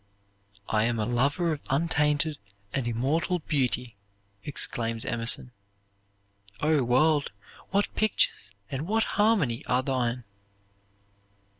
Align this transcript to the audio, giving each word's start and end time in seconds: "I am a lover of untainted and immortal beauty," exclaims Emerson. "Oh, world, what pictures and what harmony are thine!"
"I 0.67 0.85
am 0.85 0.97
a 0.97 1.05
lover 1.05 1.51
of 1.51 1.59
untainted 1.69 2.39
and 2.73 2.87
immortal 2.87 3.37
beauty," 3.37 3.97
exclaims 4.43 5.05
Emerson. 5.05 5.51
"Oh, 6.59 6.83
world, 6.83 7.29
what 7.69 7.93
pictures 7.93 8.49
and 8.71 8.87
what 8.87 9.03
harmony 9.03 9.63
are 9.67 9.83
thine!" 9.83 10.23